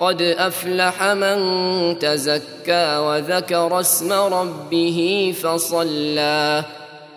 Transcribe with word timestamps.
قد 0.00 0.22
أفلح 0.22 1.02
من 1.02 1.38
تزكى 1.98 2.96
وذكر 2.98 3.80
اسم 3.80 4.12
ربه 4.12 5.34
فصلى. 5.42 6.64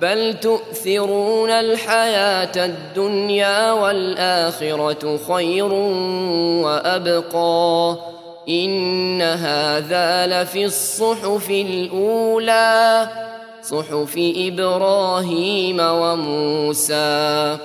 بل 0.00 0.34
تؤثرون 0.40 1.50
الحياة 1.50 2.64
الدنيا 2.64 3.72
والآخرة 3.72 5.18
خير 5.28 5.72
وأبقى. 6.64 7.96
إن 8.48 9.22
هذا 9.22 10.26
لفي 10.26 10.64
الصحف 10.64 11.50
الأولى 11.50 13.08
صحف 13.62 14.14
إبراهيم 14.36 15.80
وموسى. 15.80 17.58